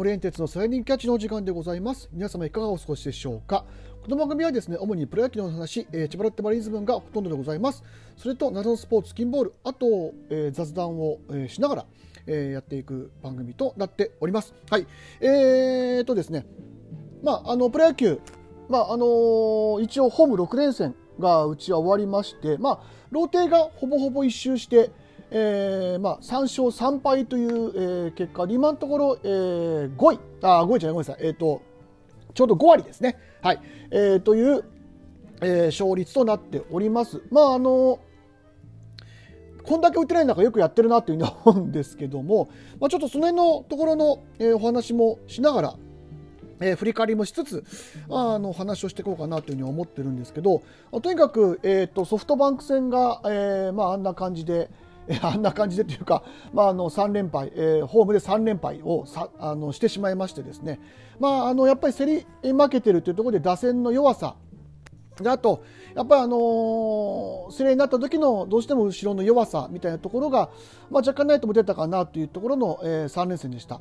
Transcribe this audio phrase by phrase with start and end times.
[0.00, 2.08] 森園鉄のスライディンキャッチのお時間でございます。
[2.10, 3.66] 皆様いかがお過ごしでしょうか。
[4.02, 7.84] この番組はですね主にプロ野球の話、えー、千葉ロッテマリーズ分がほとんどでございます。
[8.16, 11.86] それと謎のスポーツキンボールあと、えー、雑談を、えー、しながら、
[12.26, 14.54] え、やっていく番組となっております。
[14.70, 14.86] はい。
[15.20, 16.46] えーとですね。
[17.22, 18.20] まああのプロ野球。
[18.70, 24.90] まああのー、一応ホーム6連戦がうちは終わりましてまあローテがほぼほぼ一周して
[25.32, 30.18] えーまあ、3勝3敗という、えー、結果今のところ、えー、5位。
[30.42, 31.62] あ5位じゃないごめんなさい、えーと、
[32.34, 33.60] ちょうど5割ですね、はい。
[33.90, 34.64] えー、という、
[35.40, 37.22] えー、勝率となっております。
[37.30, 38.00] まああの
[39.62, 42.48] こんだけ打てない中よくやってるなというふうに思うんですけども、
[42.80, 45.74] まあ、ちょっとその辺のところの、えー、お話もしながら、
[46.60, 47.64] えー、振り返りもしつつ
[48.08, 50.62] あの話をしていこうかなというふうに思ってるんですけど
[51.02, 54.70] とにかく、えーと、ソフトバンク戦が、えーまあ、あんな感じで、
[55.22, 56.22] あんな感じでというか、
[56.52, 60.80] まあ、あの3連敗、えー、ホームで3連敗をさあのしてしまいましてですね、
[61.18, 64.36] まあ、あのやっぱり競り負けてるというところで打線の弱さ
[65.22, 70.50] であと、やっぱりあのー、競りになった時のどうしても後ろの弱さみたいなところが、
[70.90, 73.80] まあ、若干ないとも出たかなというところの、えー、3連戦でした。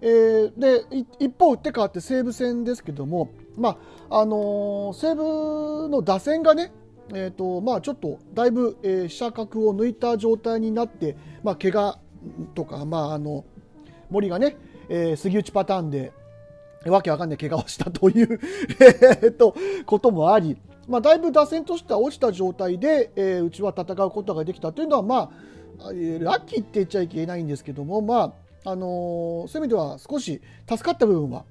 [0.00, 0.84] えー、で
[1.18, 3.78] 一方打って変わって西武戦ですけども、ま
[4.10, 6.72] ああのー、西武の打線がね
[7.12, 11.98] えーとまあ、ちょっとだいぶ、えー、飛車角を抜いた状態になって、まあ、怪我
[12.54, 13.44] とか、まあ、あの
[14.10, 14.56] 森がね、
[14.88, 16.12] えー、杉内パターンで
[16.86, 18.40] わけわかんない怪我をしたという
[19.22, 19.54] えと
[19.86, 20.56] こともあり、
[20.88, 25.30] まあ、だいぶ打線としては落ちた状態で、えー、うちは戦うことができたというのは、ま
[25.80, 31.44] あ、ラッキーって言っちゃいけないんですけども、まああのー、そういう意味では少し助かった部分は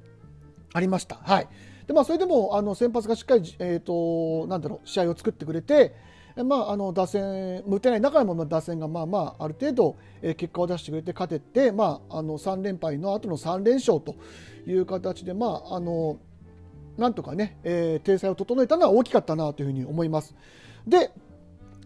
[0.74, 1.18] ありました。
[1.18, 1.48] はい
[1.88, 5.94] でまあ、それでもあの先発がしっかり、えーと、なんだろう試合を作ってくれて、
[6.36, 14.16] まあ、あの打線、打てない中でも打線がまあまあある程度、えー、結果を出してくれて勝てて、まあ、あの3連敗の後の3連勝と
[14.66, 16.18] いう形で、まあ、あの
[16.98, 20.36] なんとかね、えー、体裁を整えたのは大きかったなというふうに思います。
[20.88, 21.12] で、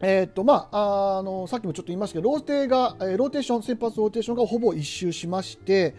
[0.02, 5.96] えーとまあ、あのさっきもちょっと言いましたけどローテが、えー、ローテーション先発ローテーションがほぼ一周しまして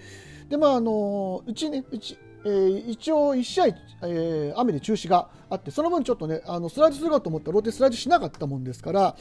[0.48, 9.16] で、まあ、あのうちねうちえー、一応1試合、えー、雨で中止があってその分ちょっとねあのスライドするかと思ったらローテスライドしなかったもんですから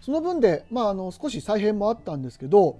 [0.00, 2.78] その分で、まあ、あの少し再編もあったんですけど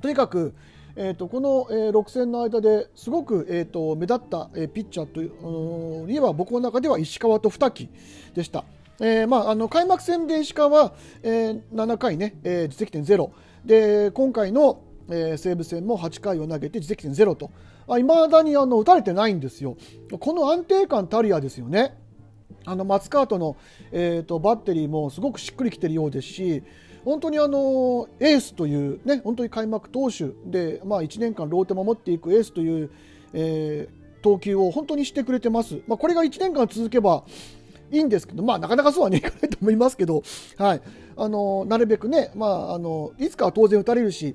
[0.00, 0.54] とにかく、
[0.96, 7.88] えーと、この、えー、6戦の間ですごく、えーと、目立った、えー、ピッチャーといえば僕の中では石川と二木
[8.34, 8.64] でした。
[9.00, 10.92] えーまあ、あの開幕戦で石川は、
[11.24, 13.30] えー、7回ね、えー、実績点0
[13.64, 17.50] で今回の、えー、西武戦も8回を投げて実績点0と
[17.98, 19.76] いまだにあの打たれてないんですよ。
[20.18, 21.96] この安定感たるやですよね。
[22.66, 23.56] あの松川との、
[23.92, 26.62] えーと、バッテリーもすごくしっくりきているようですし
[27.04, 32.90] 本当にあのエースという、ね、本当に開幕投手で、まあ、1年間ローテ守っていくエースという、
[33.34, 35.82] えー、投球を本当にしてくれてます。
[35.86, 37.24] まあ、これが1年間続けば
[37.90, 40.22] いいんですけど、まあ、なかなかそうは、ね、いかないと思いますけど、
[40.56, 40.82] はい、
[41.16, 44.34] あのなるべくね、まあ、あのいつかは当然打たれるし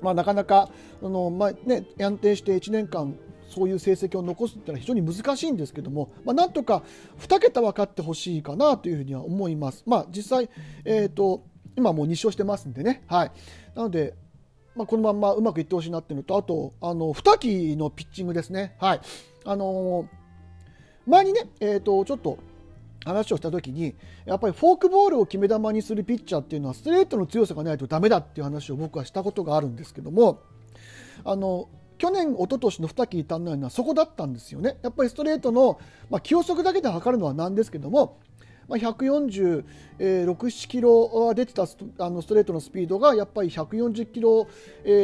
[0.00, 0.70] まあ、なかなか
[1.02, 3.16] あの、まあね、安定して1年間
[3.48, 6.82] そういう成績を残すっていうのは非常に難しいんですけども、まあ、なんとか
[7.20, 9.82] 2桁分かってほしいかなというふうには思います。
[9.86, 10.50] まあ、実際、
[10.84, 11.42] えーと、
[11.76, 13.32] 今もう2勝してますんでね、はい、
[13.74, 14.14] なので、
[14.76, 18.76] まあ、このままうまくいってほしいなっていうのとあとあの2期のピッチングですね。
[18.78, 19.00] はい
[19.44, 22.38] あのー、前にね、えーとちょっと
[23.04, 23.94] 話をした時に
[24.24, 30.42] やっぱりフォークボールを決め球にするピッチャーっていうのはストレートの強さがないとダメだっていう話を僕はしたことがあるんですけども
[31.24, 34.78] あの去年、一昨年の二木単のようなそこだったんですよね。
[34.82, 38.20] やっぱりストレートの、まあ、球速だけで測るのはなんですけども、
[38.68, 39.64] まあ、146、
[39.98, 41.66] 7キロ出てた
[41.98, 44.46] あのストレートのスピードがやっぱり140キロ、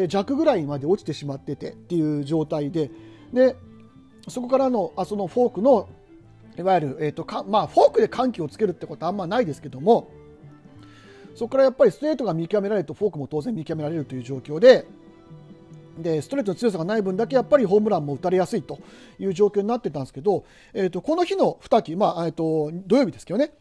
[0.07, 2.91] 弱ぐらいまで落ちてしまっててっていう状態で
[3.33, 3.57] で
[4.29, 5.89] そこからのあそのフォークの
[6.57, 10.11] いわゆる、えーとかまあ、フォークで緩急をつけるってことはあんまないですけども
[11.35, 14.87] そこからやっぱりストレートが見極められるとフォークも当然見極められるという状況で
[15.99, 18.79] でストレートの強さがない分だけやっぱりホームランも打たれやすいと
[19.19, 23.53] いう状況になってたんですけど、えー、とこの日の2期、まあえー、と土曜日ですけどね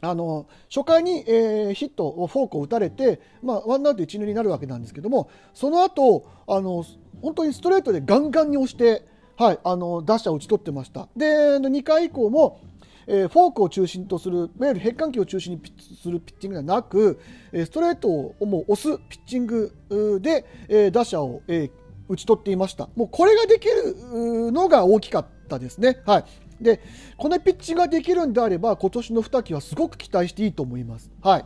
[0.00, 6.84] あの初回に、えー、ヒットをフォークを打たれて、まあ、ワンアウト一塁になるわけなんですけどもその後あの
[7.20, 9.06] 本当にストレートでガンガンに押して
[9.42, 11.08] はい、あの打者を打ち取ってました。
[11.16, 12.60] で、2回以降も、
[13.08, 15.60] えー、フォークを中心とする、いわゆる変換球を中心に
[16.00, 17.18] するピッチングではなく、
[17.50, 19.72] えー、ストレートをもう押すピッチング
[20.20, 21.70] で、えー、打者を、えー、
[22.08, 22.88] 打ち取っていました。
[22.94, 26.00] もうこれができるのが大きかったですね。
[26.06, 26.24] はい。
[26.60, 26.80] で、
[27.16, 31.10] このピッチングができるんであれば、今年の2期はすごく期待していいと思います。
[31.20, 31.44] はい。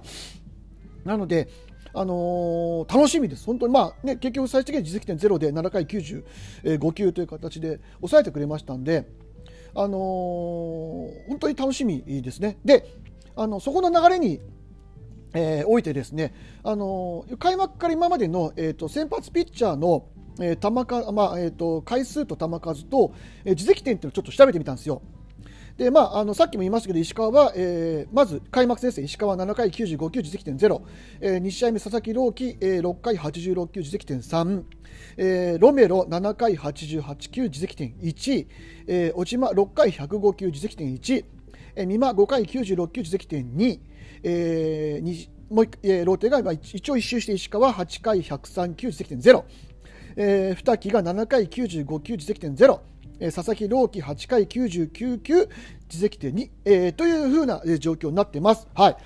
[1.06, 1.48] なので、
[1.98, 9.08] あのー、楽しみです、本当に、まあね、結局最終的に実績点0で7回95球という形で抑えてくれましたんで、
[9.75, 12.58] あのー、本当に楽しみですね。
[12.64, 12.87] で
[13.34, 14.40] あのそこの流れに
[15.34, 16.32] えー、おいてですね、
[16.62, 20.06] あのー、開幕から今までの、えーと、先発ピッチャーの、
[20.40, 23.12] えー球かまあえーと、回数と球数と、
[23.44, 25.02] えー、自責点っていうのをちょっと調べてみたんですよ。
[25.76, 30.81] でまあ、あのさっきも言いましたけど石川は、えー、まず開幕戦ですね石川7回95球自責点0、
[31.20, 34.62] えー、2試合目佐々木朗希、えー、6回86球自責点3、
[35.19, 38.46] えー、ロメロ7回88球自責点1、
[38.87, 41.25] えー、小島6回105球自責点1、
[41.75, 43.81] えー、美馬5回96球自責点2、
[44.22, 49.44] えー、もうえー、ローテが一応一周して石川8回103球自責点0、
[50.17, 52.81] えー、二木が7回95球自責点0、
[53.21, 55.49] 佐々木朗希8回99球
[55.89, 58.69] 自責点2、えー、というふうな状況になっています。
[58.75, 58.97] はい、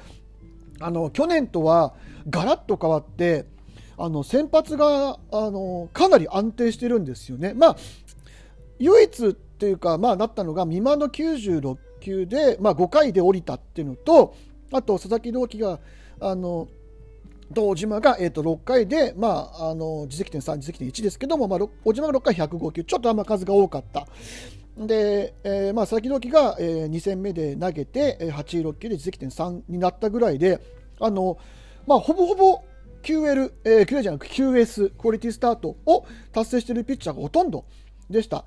[0.80, 1.94] あの去年とは
[2.28, 3.46] ガラッと変わって
[3.96, 7.54] あの先発があのかなり安定してるんですよね。
[7.54, 7.76] まあ、
[8.78, 14.34] 唯一っていうか、まあ、なったのが美馬の96球で、まあ、5回で降りたっていうのと
[14.72, 15.78] あと佐々木朗希が
[16.18, 16.68] あの
[17.54, 24.06] 小島が、えー、と6回で、まあ、あの自責点3、自責点1ですけども、まあ、小島が6回105球、ちょっとあんま数が多かった。
[24.76, 30.60] で、えー、まあ、佐々木朗希が、えー、2戦目で投げて、えー、86球で自責点3になったぐらいで、
[31.00, 31.38] あの
[31.86, 32.62] まあ、ほぼほぼ
[33.02, 37.64] QL、えー、QL じゃなく QS、クオリティスタートを達成しているピッチャーがほとんど
[38.08, 38.44] でした。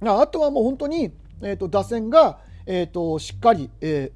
[0.00, 1.12] あとはもう本当に、
[1.42, 4.12] えーと、打線が、えーと、しっかり、え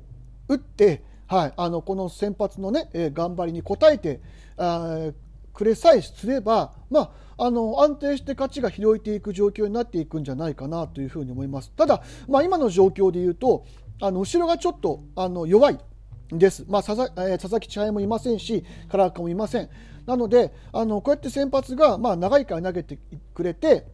[0.49, 1.02] ー、打って、
[1.32, 4.20] はい、あのこの先発のね、えー、頑張りに応えて
[4.58, 5.11] あ
[5.55, 11.73] くれさえすれば、まあ、あの安定して勝ちが広いていく状況になっていくんじゃないかなというふうに思います。
[11.75, 13.64] ただ、まあ、今の状況でいうと
[14.02, 15.79] あの後ろがちょっとあの弱い
[16.31, 19.70] です、まあ佐々えー、佐々木千早もいませんし、唐岡もいません。
[20.05, 22.99] なので、あのこうやって先発が、まあ、長いから投げて
[23.32, 23.87] くれて、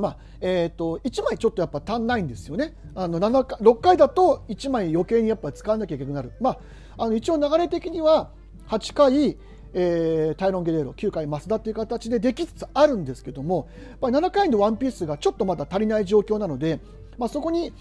[0.00, 2.74] まあえーと、1枚ちょっとやっぱ足んないんですよね。
[2.94, 6.32] あの7回6回だと1枚余計にやっぱ使わなきゃいけなくなる。
[6.40, 6.50] ま
[6.96, 8.30] あ、あの一応流れ的には
[8.68, 9.36] 8回、
[9.74, 16.80] えー、タイロン・ゲレーロ9回増田という形でできつつあるんですけどもやっぱ7回のワンピースがちょっとまだ足りない状況なので、
[17.18, 17.72] まあ、そこに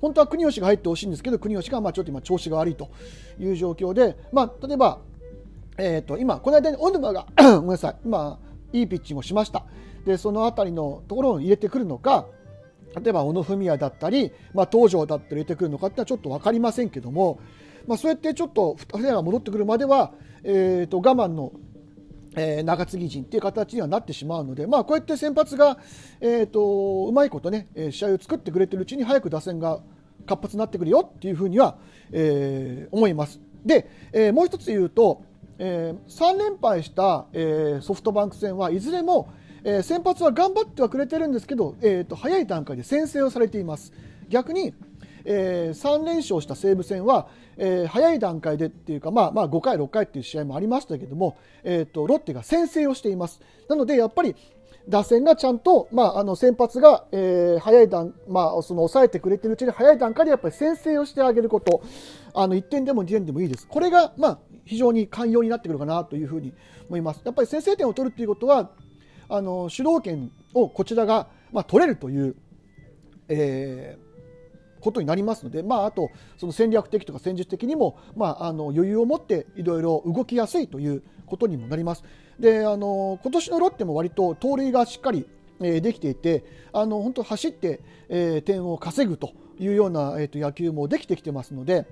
[0.00, 2.90] 本当は国吉が入ってほしいんですけど国吉がまあちょっと今調子が悪いと
[3.38, 5.00] いう状況で、まあ、例えば、
[5.76, 8.38] えー、と今この間に小沼が ごめんなさい今
[8.72, 9.64] いいピッチングをしました
[10.08, 12.26] でその辺りのところを入れてくるのか
[12.98, 17.38] 例えば小野文也だったり、まあ、東條だったり入れてくるのかってのはちょっと分かりませんけども、
[17.86, 20.12] まあ、そうやってちょっと2人が戻ってくるまでは、
[20.44, 21.52] えー、と我慢の、
[22.36, 25.76] えー、中継ぎ陣っていう形にはなってしまうので、まあ、こうやって先発が、
[26.22, 29.80] えー、とうまいことね試合を作ってくれてるうちに早く打線が
[30.26, 31.76] 活発になってくるよっていうふうには、
[32.12, 33.40] えー、思います。
[33.66, 35.22] で、えー、もう一つ言うと、
[35.58, 39.28] えー、3連敗した、えー、ソフトバンク戦はいずれも、
[39.68, 43.92] えー、先発は頑張ってはくれてるんですけど、えーと、早い段階で先制をされています。
[44.30, 44.72] 逆に、
[45.26, 47.28] えー、3連勝した西武戦は、
[47.58, 53.42] えー、早い段階でっていうか、まあ、まあ5回、6回っていう試合もありましたけども、えーと、ロッテが先制をしています。
[53.68, 54.34] なのでやっぱり
[54.88, 61.82] 打線がちゃんと、まあ、あの先発が、えー、早い段、まあ、その抑えてくれてるうちに早い段階でやっぱり先制をしてあげること、
[62.32, 63.68] あの1点でも2点でもいいです。
[63.68, 66.54] これが、まあ、非常に寛容になってくるかなというふうに
[66.88, 67.20] 思います。
[67.22, 68.70] やっぱり先制点を取るということは、
[69.28, 72.36] あの主導権をこちらが、まあ、取れるという、
[73.28, 82.04] えー、ことになりますので、まあ、あとその戦略的とか戦術的にも、まあ、あの余裕を持っていろいろ動きやすいということにもなります。
[82.38, 85.26] であの今年のロッテも割と盗塁がしっかり
[85.60, 91.86] できていてあの本当走って、えー、点を稼ぐというような、えーと野球もできてきてますので、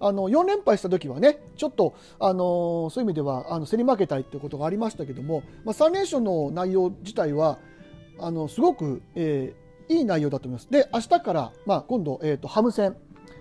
[0.00, 7.58] あの4連敗した時はねちょっと、あのそういう意味ではあの競り負けたいということがありましたけども、まあ、3連勝の内容自体は
[8.18, 10.70] あのすごく、えー、いい内容だと思います。
[10.70, 12.96] で明日から、まあ、今度、えーと、ハム戦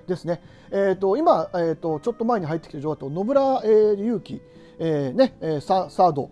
[0.08, 4.42] ですね、えーと、今、えーと、ちょっと前に入ってきた情報だと野村、えー、勇輝、
[4.80, 6.30] えーねえー、ササード、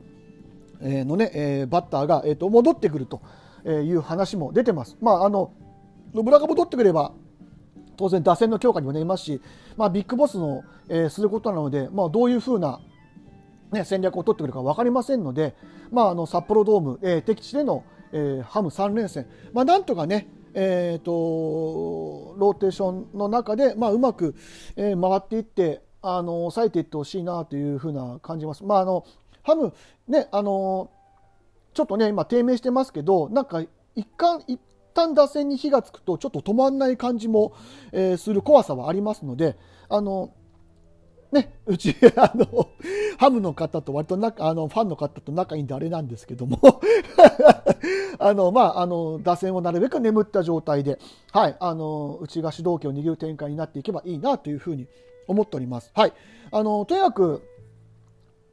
[0.82, 3.22] え、のね、えー、バッターが、えー、と戻ってくると
[3.66, 4.98] いう話も出てます。
[5.02, 5.52] まあ、あの
[6.14, 7.12] 野村が戻ってくれば
[7.98, 9.42] 当然打線の強化にもなりますし、
[9.78, 12.82] まあ、ビッグボスの、えー、することなので、まあ、どういうふうな、
[13.72, 15.56] ね、戦略を取ってくるか分かりませんので、
[15.92, 24.36] まあ、あの札幌ドーム、えー、敵地での、えー、ハム3連戦、まあ、なんとかね、えーと、ローテーションの中で、まあ、うまく、
[24.76, 28.64] えー、回っていってあの抑えていってほしいなというふうな感じます。
[28.64, 29.06] まあ、あの
[29.44, 29.74] ハム
[30.08, 30.90] ねあの
[31.74, 33.62] ちょっとね今低迷してますけどなんか
[33.96, 34.60] 一貫一
[34.98, 37.54] 旦打線に火がつくとちょっと止まらない感じも、
[37.92, 39.56] えー、する怖さはありますので
[39.90, 40.34] あの
[41.32, 42.70] ね、うち、 あの、
[43.18, 46.58] ハムの方と割と仲、あの、ファンの方と仲いいんであれなんですけども
[48.18, 51.00] あの、まあ、あの、打線をなるべく眠った状態で、
[51.34, 54.88] はい、あの、うちが主導権を握る展開になっていけばいいなというふうに
[55.28, 55.92] 思っております。
[55.94, 56.14] はい。
[56.50, 57.42] あの、とにかく、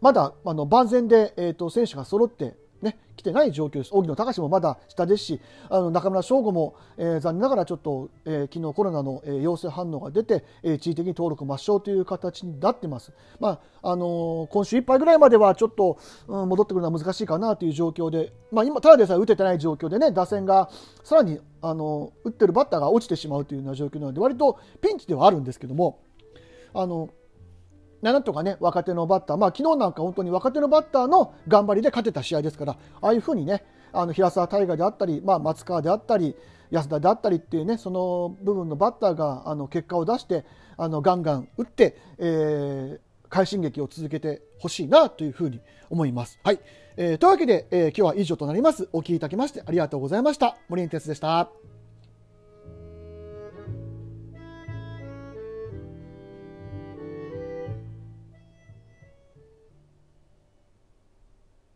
[0.00, 3.90] まだ、あの、万全で、えっ、ー、と、選手が揃って、ね、来てない状況です。
[3.92, 13.12] 荻野隆もまだ下ですし、あの中村翔吾も、えー、残念ながらちょっと、えー、昨日コロナの、えー、陽性反応が出て、えー、地位的に登録抹消という形になってます。
[13.40, 15.98] まああのー、今週いっぱいぐらいまではちょっと、
[16.28, 20.70] うん、戻ってくるのは難しいかなという状況で、まあ、今、ただでさえ打ててない状況でね、打線が
[21.02, 26.00] さらに、あの打ってるバッターが落ちてしまうというような状況なので、割とピンチではあるんですけども、
[26.74, 27.08] あの
[28.12, 36.36] なんとかね、若手のバッター、まあ昨日なんか本当に若手のバッターの頑張りで勝てた試合ですから、ああいうふうにね、あの平沢大河であったり、まあ、松川であったり、
[36.70, 40.44] 安田であったりっていうね、その部分のバッターがあの結果を出して、
[40.76, 46.38] あのガンガン打って、えー、快進撃を続けてほしいなというふうに思います。
[46.42, 46.60] はい。
[46.96, 48.88] えー、というわけで、えー、今日は以上となります。
[48.92, 50.56] お聞きいただきましてありがとうございました。
[50.68, 51.73] 森根哲でした。